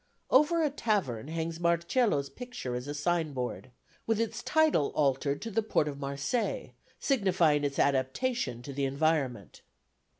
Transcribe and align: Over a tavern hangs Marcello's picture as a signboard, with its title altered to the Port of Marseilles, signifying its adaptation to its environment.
Over 0.31 0.63
a 0.63 0.71
tavern 0.71 1.27
hangs 1.27 1.59
Marcello's 1.59 2.27
picture 2.31 2.73
as 2.73 2.87
a 2.87 2.95
signboard, 2.95 3.69
with 4.07 4.19
its 4.19 4.41
title 4.41 4.87
altered 4.95 5.43
to 5.43 5.51
the 5.51 5.61
Port 5.61 5.87
of 5.87 5.99
Marseilles, 5.99 6.71
signifying 6.99 7.63
its 7.63 7.77
adaptation 7.77 8.63
to 8.63 8.71
its 8.71 8.79
environment. 8.79 9.61